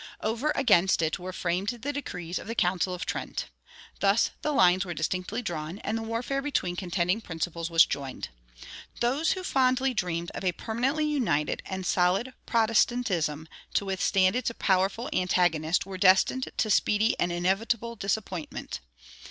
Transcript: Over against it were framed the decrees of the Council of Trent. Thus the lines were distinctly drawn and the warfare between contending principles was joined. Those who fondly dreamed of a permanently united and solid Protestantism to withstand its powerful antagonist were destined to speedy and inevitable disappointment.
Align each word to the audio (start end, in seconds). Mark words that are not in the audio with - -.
Over 0.21 0.51
against 0.55 1.03
it 1.03 1.19
were 1.19 1.31
framed 1.31 1.67
the 1.67 1.93
decrees 1.93 2.39
of 2.39 2.47
the 2.47 2.55
Council 2.55 2.91
of 2.95 3.05
Trent. 3.05 3.51
Thus 3.99 4.31
the 4.41 4.51
lines 4.51 4.83
were 4.83 4.95
distinctly 4.95 5.43
drawn 5.43 5.77
and 5.77 5.95
the 5.95 6.01
warfare 6.01 6.41
between 6.41 6.75
contending 6.75 7.21
principles 7.21 7.69
was 7.69 7.85
joined. 7.85 8.29
Those 8.99 9.33
who 9.33 9.43
fondly 9.43 9.93
dreamed 9.93 10.31
of 10.31 10.43
a 10.43 10.53
permanently 10.53 11.05
united 11.05 11.61
and 11.67 11.85
solid 11.85 12.33
Protestantism 12.47 13.47
to 13.75 13.85
withstand 13.85 14.35
its 14.35 14.51
powerful 14.57 15.07
antagonist 15.13 15.85
were 15.85 15.99
destined 15.99 16.49
to 16.57 16.71
speedy 16.71 17.15
and 17.19 17.31
inevitable 17.31 17.95
disappointment. 17.95 18.79